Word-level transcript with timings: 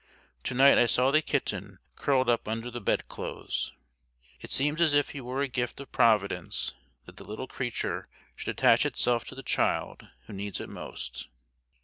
To 0.45 0.55
night 0.55 0.79
I 0.79 0.87
saw 0.87 1.11
the 1.11 1.21
kitten 1.21 1.77
curled 1.95 2.27
up 2.27 2.47
under 2.47 2.71
the 2.71 2.81
bed 2.81 3.07
clothes. 3.07 3.71
It 4.39 4.49
seems 4.49 4.81
as 4.81 4.95
if 4.95 5.13
it 5.13 5.21
were 5.21 5.43
a 5.43 5.47
gift 5.47 5.79
of 5.79 5.91
Providence 5.91 6.73
that 7.05 7.17
the 7.17 7.23
little 7.23 7.45
creature 7.45 8.07
should 8.35 8.49
attach 8.49 8.83
itself 8.83 9.25
to 9.25 9.35
the 9.35 9.43
child 9.43 10.07
who 10.25 10.33
needs 10.33 10.59
it 10.59 10.69
most. 10.69 11.27